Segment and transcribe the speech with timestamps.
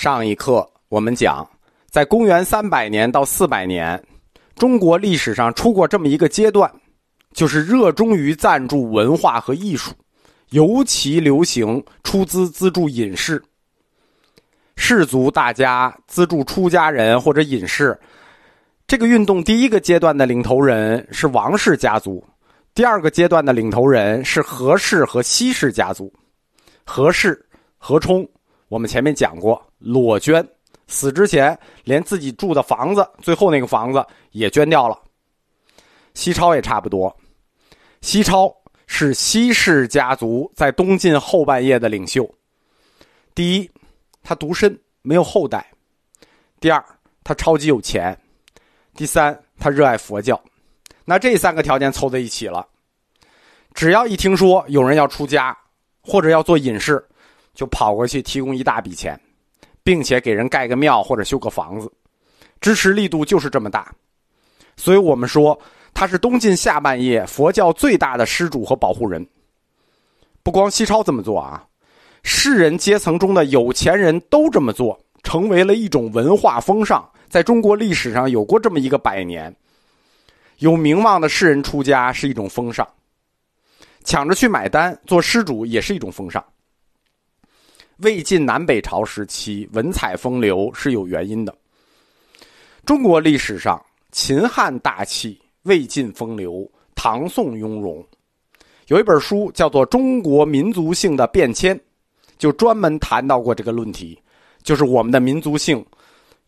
[0.00, 1.46] 上一课我们讲，
[1.90, 4.02] 在公元三百年到四百年，
[4.54, 6.72] 中国历史上出过这么一个阶段，
[7.34, 9.92] 就是热衷于赞助文化和艺术，
[10.52, 13.42] 尤其流行出资资助隐士。
[14.74, 17.94] 士族大家资助出家人或者隐士，
[18.86, 22.24] 这个运动第一个阶段的领头人是王氏家族，
[22.72, 26.10] 第二个阶段的领头人是何氏和西氏家族。
[26.86, 27.38] 何氏
[27.76, 28.26] 何冲，
[28.70, 29.60] 我们前面讲过。
[29.80, 30.46] 裸捐，
[30.86, 34.96] 死之前连自己住的房子，最后那个房子也捐掉了。
[36.14, 37.14] 西超也差不多，
[38.00, 38.54] 西超
[38.86, 42.32] 是西氏家族在东晋后半叶的领袖。
[43.34, 43.68] 第一，
[44.22, 45.60] 他独身，没有后代；
[46.60, 46.84] 第二，
[47.24, 48.14] 他超级有钱；
[48.94, 50.40] 第三，他热爱佛教。
[51.04, 52.64] 那这三个条件凑在一起了，
[53.74, 55.56] 只要一听说有人要出家
[56.00, 57.04] 或者要做隐士，
[57.54, 59.18] 就跑过去提供一大笔钱。
[59.82, 61.90] 并且给人盖个庙或者修个房子，
[62.60, 63.90] 支持力度就是这么大，
[64.76, 65.58] 所以我们说
[65.94, 69.26] 他是东晋下半叶佛教最大的施主和保护人。
[70.42, 71.66] 不光西超这么做啊，
[72.22, 77.10] 士人阶层中的有钱人都这么做，成为了一种文化风尚。
[77.30, 79.52] 在中国历史上有过这么一个百年，
[80.58, 82.86] 有名望的士人出家是一种风尚，
[84.04, 86.44] 抢着去买单做施主也是一种风尚。
[88.02, 91.54] 魏晋南北朝时期，文采风流是有原因的。
[92.86, 98.02] 中国历史上，秦汉大气，魏晋风流，唐宋雍容。
[98.86, 101.76] 有一本书叫做《中国民族性的变迁》，
[102.38, 104.18] 就专门谈到过这个论题，
[104.62, 105.84] 就是我们的民族性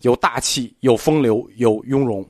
[0.00, 2.26] 有大气、有风流、有雍容。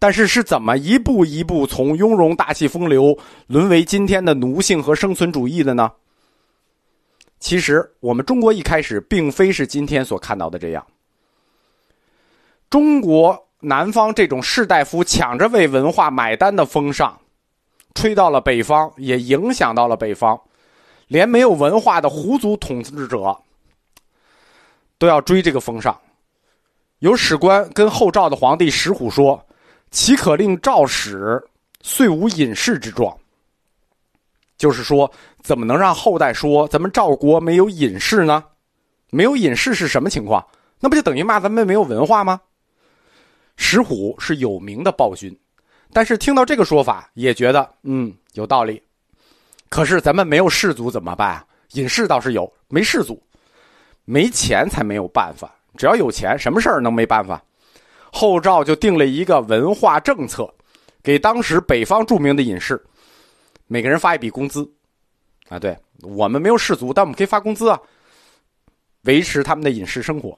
[0.00, 3.16] 但是是怎么一步一步从雍容大气风流
[3.46, 5.92] 沦为今天的奴性和生存主义的呢？
[7.40, 10.86] 其实，我们中国一开始并非是今天所看到的这样。
[12.68, 17.18] 中国南方这种士大夫抢着为文化买单的风尚，
[17.94, 20.38] 吹到了北方，也影响到了北方，
[21.08, 23.36] 连没有文化的胡族统治者
[24.98, 25.98] 都要追这个风尚。
[26.98, 29.42] 有史官跟后赵的皇帝石虎说
[29.90, 31.42] ：“岂可令赵史
[31.80, 33.16] 遂无隐士之状？”
[34.60, 35.10] 就是说，
[35.42, 38.44] 怎么能让后代说咱们赵国没有隐士呢？
[39.08, 40.46] 没有隐士是什么情况？
[40.78, 42.38] 那不就等于骂咱们没有文化吗？
[43.56, 45.34] 石虎是有名的暴君，
[45.94, 48.82] 但是听到这个说法也觉得嗯有道理。
[49.70, 51.42] 可是咱们没有士族怎么办？
[51.72, 53.18] 隐士倒是有，没士族，
[54.04, 55.50] 没钱才没有办法。
[55.78, 57.42] 只要有钱，什么事儿能没办法？
[58.12, 60.52] 后赵就定了一个文化政策，
[61.02, 62.78] 给当时北方著名的隐士。
[63.72, 64.68] 每个人发一笔工资，
[65.48, 67.80] 啊，对我们没有士族，但我们可以发工资啊，
[69.02, 70.36] 维持他们的饮食生活。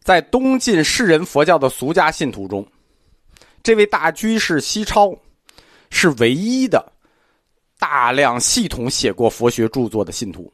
[0.00, 2.64] 在东晋士人佛教的俗家信徒中，
[3.64, 5.12] 这位大居士西超
[5.90, 6.86] 是唯一的
[7.80, 10.52] 大量系统写过佛学著作的信徒。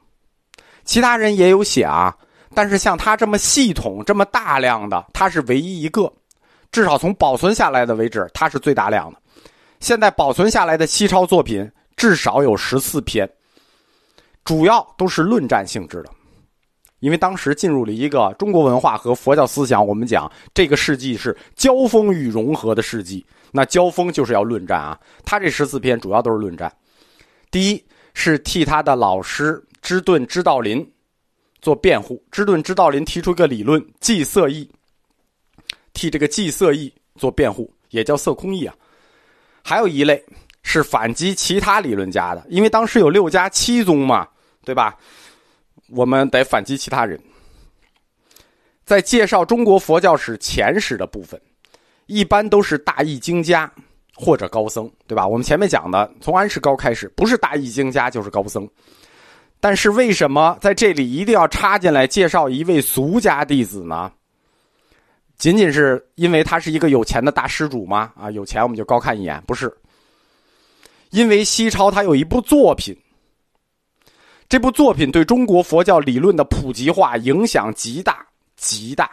[0.83, 2.17] 其他人也有写啊，
[2.55, 6.11] 但是像他这么系统、这么大量的，他是唯一一个。
[6.71, 9.21] 至少从保存下来的为止，他是最大量的。
[9.83, 13.29] 现在保存下来的西超作品至少有十四篇，
[14.45, 16.11] 主要都是论战性质的，
[17.01, 24.97] 因为当时进入了一个中国文化和佛教思想，我们讲这个世纪是交锋与融合的世纪，那交锋就是要论战啊。
[25.25, 26.73] 他这十四篇主要都是论战，
[27.51, 30.89] 第一是替他的老师芝顿知道林
[31.61, 34.71] 做辩护，芝顿知道林提出一个理论寂色意，
[35.93, 38.73] 替这个寂色意做辩护，也叫色空意啊。
[39.63, 40.23] 还有一类
[40.63, 44.27] 是反击其他理论家的，因为当时有六家七宗嘛，
[44.65, 44.97] 对吧？
[45.89, 47.21] 我们得反击其他人。
[48.85, 51.41] 在介绍中国佛教史前史的部分，
[52.07, 53.71] 一般都是大译经家
[54.15, 55.27] 或者高僧，对吧？
[55.27, 58.69] 我们前面讲的从安世高开始，不是大译经家就是高僧。
[59.61, 64.11] 但是为什么在这里一定要插进来介绍一位俗家弟子呢？
[65.43, 68.13] 仅仅是因为他是一个有钱的大施主吗？
[68.17, 69.43] 啊，有钱我们就高看一眼？
[69.45, 69.77] 不是，
[71.11, 72.97] 因为西超他有一部作品，
[74.49, 78.25] 这部作品对中国佛教理论的普及化影响极大
[78.55, 79.11] 极大。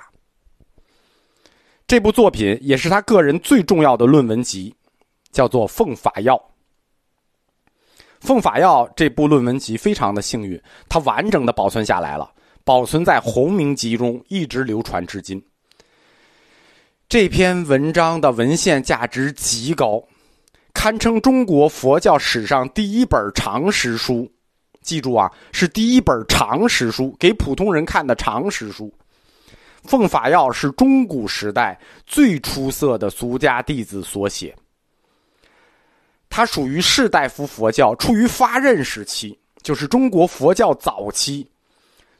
[1.88, 4.72] 这部作品也是他个人最重要的论文集，
[5.32, 6.36] 叫做《奉法要》。
[8.20, 12.32] 《奉法要》这部论文集非常的幸运，它完整的保存下来了，
[12.64, 15.44] 保存在《弘明集》中，一直流传至今。
[17.10, 20.00] 这篇文章的文献价值极高，
[20.76, 24.32] 堪称中国佛教史上第一本长识书，
[24.84, 28.94] 记住啊，是第一本常识书，给普通人看的常识书。
[29.90, 34.56] 《奉法要》是中古时代最出色的俗家弟子所写，
[36.30, 41.50] 它属于士大夫佛教处于发轫时期，就是中国佛教早期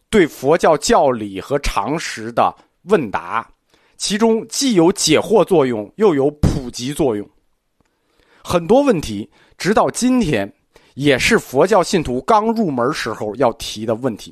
[0.10, 2.52] 对佛教教理和常识的
[2.86, 3.48] 问答，
[4.00, 7.30] 其中既有解惑作用，又有普及作用。
[8.42, 10.52] 很多问题，直到今天，
[10.96, 14.32] 也是佛教信徒刚入门时候要提的问题。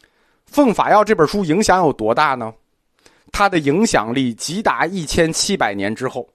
[0.46, 2.52] 《奉法要》这本书影响有多大呢？
[3.30, 6.26] 它的影响力极达一千七百年之后，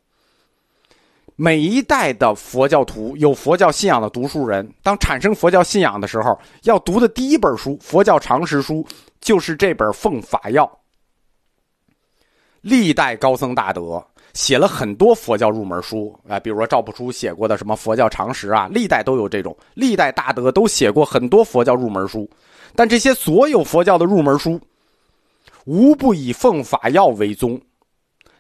[1.36, 8.86] 每一代的佛教徒有佛教信仰的读书人，当产生佛教信仰的时候，要读的第一本书，佛教常识书，
[9.20, 10.64] 就是这本《奉法要》。
[12.64, 14.02] 历代高僧大德
[14.34, 22.28] 写了很多佛教入门书，啊，比如说赵朴初写过的什么佛教常识啊，历代都有这种，历代大德都写过很多佛教入门书。
[22.74, 24.58] 但这些所有佛教的入门书，
[25.66, 27.60] 无不以《奉法要》为宗，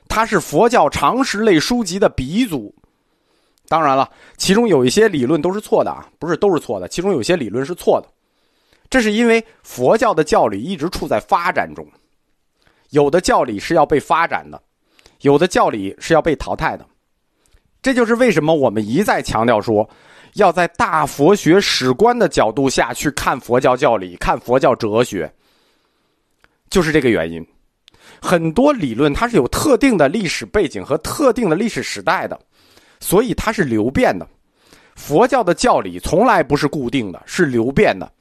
[0.07, 2.73] 它是佛教常识类书籍的鼻祖。
[3.67, 8.07] 当然了，其中有一些理论都是错的啊，不是都是错的，其中有些理论是错的。
[8.89, 11.85] 这是因为佛教的教理一直处在发展中，
[12.93, 14.61] 有的教理是要被发展的，
[15.21, 16.85] 有的教理是要被淘汰的。
[17.81, 19.87] 这就是为什么我们一再强调说。
[20.35, 25.31] 要在大佛学史观的角度下去看佛教教理，看佛教哲学，
[26.71, 27.45] 就是这个原因。
[28.19, 32.39] 很多理论它是有特定的历史背景和特定的历史时代的，
[32.99, 34.27] 所以它是流变的。
[34.95, 38.11] 佛教的教理从来不是固定的，是流变的，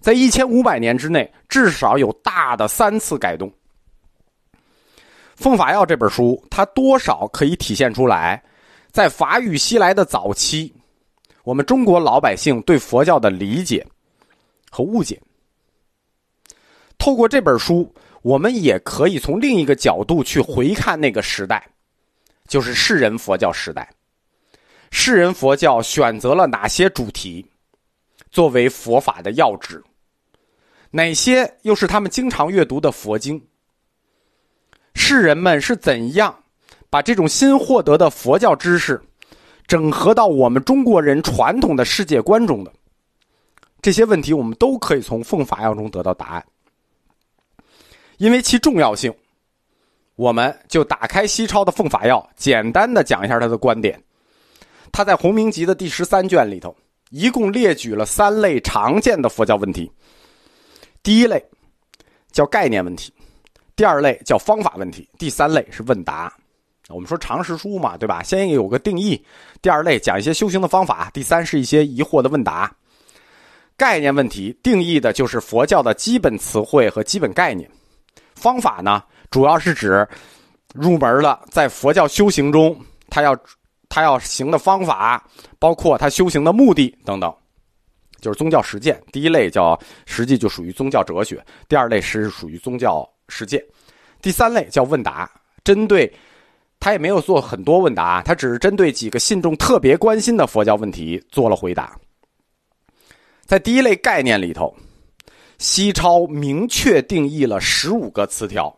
[0.00, 3.48] 在一千五百年之内至少有大的三次改动。
[5.36, 8.42] 《奉法要》这本书，它多少可以体现出来，
[8.90, 10.72] 在法语西来的早期。
[11.44, 13.84] 我们中国老百姓对佛教的理解
[14.70, 15.20] 和误解，
[16.98, 17.92] 透过这本书，
[18.22, 21.66] 我们也可以从另一个角度去回看那个时代，
[22.46, 23.92] 就是世人佛教时代。
[24.92, 27.44] 世人佛教选择了哪些主题
[28.30, 29.82] 作为佛法的要旨？
[30.90, 33.42] 哪些又是他们经常阅读的佛经？
[34.94, 36.34] 世人们是怎样
[36.90, 39.00] 把这种新获得的佛教知识？
[39.66, 42.72] 整合到我们中国人传统的世界观中的
[43.80, 46.44] 这些问题，我们都可以从《奉法要》中得到答案。
[48.18, 49.12] 因为其重要性，
[50.14, 54.00] 我们就打开西超的《奉法要》，简单的讲一下他的观点。
[54.92, 56.76] 他在《洪明集》的第十三卷里头，
[57.10, 59.90] 一共列举了三类常见的佛教问题。
[61.02, 61.42] 第一类
[62.30, 63.12] 叫概念问题，
[63.74, 66.32] 第二类叫方法问题，第三类是问答。
[66.88, 68.22] 我们说常识书嘛，对吧？
[68.22, 69.24] 先有个定义，
[69.62, 72.70] 第二类讲一些修行的方法，第三是一些疑惑的问答。
[73.76, 77.68] 概念问题定义的就是佛教的基本词汇和基本概念。
[78.34, 80.06] 方法呢，主要是指
[80.74, 82.78] 入门了，在佛教修行中，
[83.08, 83.36] 他要
[83.88, 85.24] 他要行的方法，
[85.58, 87.34] 包括他修行的目的等等，
[88.20, 89.02] 就是宗教实践。
[89.12, 93.64] 第一类叫实际就属于宗教哲学，第二类是属于宗教实践，
[94.20, 95.30] 第三类叫问答，
[95.64, 96.12] 针对。
[96.84, 101.96] 他也没有做很多问答，他只是针对几个信众特别关心的佛教问题做了回答。
[103.46, 104.74] 在第一类概念里头，
[105.58, 108.76] 西超明确定义了十五个词条，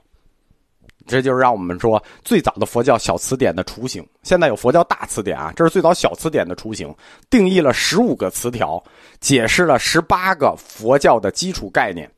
[1.06, 4.06] 这就是让我们说最早的佛教小词典的雏形。
[4.22, 6.94] 现在有佛教大词典啊，这是最早小词典的雏形，
[7.30, 8.84] 定义了十五个词条，
[9.18, 12.10] 解释了十八个佛教的基础概念。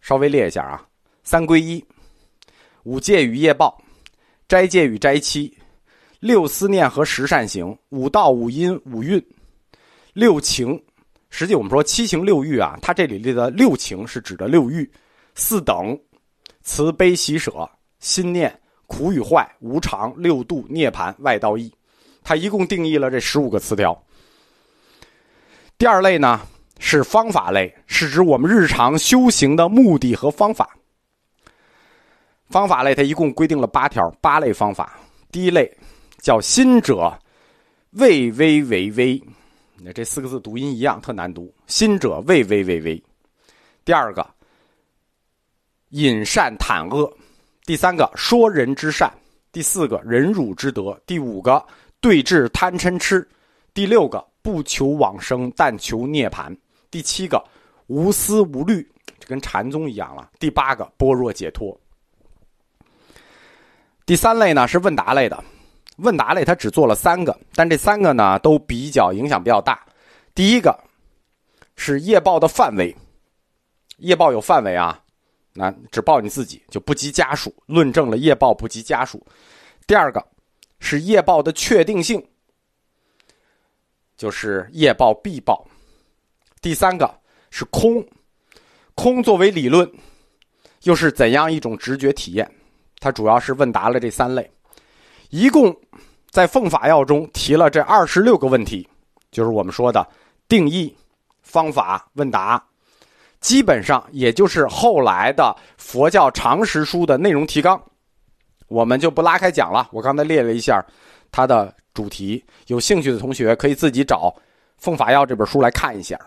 [0.00, 0.84] 稍微列一下啊：
[1.30, 1.84] 三归一、
[2.84, 3.78] 五戒与业报。
[4.48, 5.54] 斋戒与斋期，
[6.20, 9.22] 六思念和十善行，五道五音五蕴，
[10.14, 10.82] 六情。
[11.28, 14.90] 实际我们说七情六欲啊，它这里列的六情是指的六欲，
[15.34, 15.94] 四等，
[16.62, 17.52] 慈悲喜舍，
[18.00, 21.70] 心念苦与坏，无常六度涅盘外道义。
[22.24, 24.02] 它一共定义了这十五个词条。
[25.76, 26.40] 第二类呢
[26.78, 30.74] 是方法类，是指我们日常修行的目的和方法。
[32.48, 34.98] 方法类，它一共规定了八条，八类方法。
[35.30, 35.70] 第一类
[36.18, 37.12] 叫“心者
[37.92, 39.22] 畏微为微”，
[39.82, 41.52] 那这四个字读音一样，特难读。
[41.66, 43.02] “心者畏微为微”。
[43.84, 44.26] 第二个
[45.90, 47.12] “隐善坦恶”，
[47.66, 49.12] 第三个“说人之善”，
[49.52, 51.62] 第四个“忍辱之德”，第五个
[52.00, 53.26] “对治贪嗔痴”，
[53.74, 56.56] 第六个“不求往生，但求涅槃”，
[56.90, 57.42] 第七个
[57.88, 58.86] “无思无虑”，
[59.20, 60.30] 这跟禅宗一样了。
[60.38, 61.78] 第八个“般若解脱”。
[64.08, 65.44] 第三类呢是问答类的，
[65.98, 69.86] 问答类他只做了三个，但这三个呢都比较影响比较大。
[70.34, 70.74] 第一个
[71.76, 72.96] 是业报的范围，
[73.98, 74.98] 业报有范围啊，
[75.52, 79.22] 那只报你自己就不及家属，论证了业报不及家属。
[79.86, 80.26] 第二个
[80.80, 82.26] 是业报的确定性，
[84.16, 85.68] 就是业报必报。
[86.62, 87.14] 第三个
[87.50, 88.02] 是空，
[88.94, 89.86] 空作为理论，
[90.84, 92.50] 又是怎样一种直觉体验？
[93.00, 94.50] 它主要是问答了这三类，
[95.30, 95.74] 一共
[96.30, 98.86] 在奉法要中提了这二十六个问题，
[99.30, 100.06] 就是我们说的
[100.48, 100.94] 定义、
[101.42, 102.62] 方法、问答，
[103.40, 107.80] 基本上也就是后来的佛教常识书的内容提纲，
[108.68, 109.88] 我们就不拉开讲了。
[109.92, 110.84] 我刚才列了一下
[111.30, 114.34] 它的主题，有兴趣的同学可以自己找
[114.76, 116.18] 《奉法要》这本书来看一下。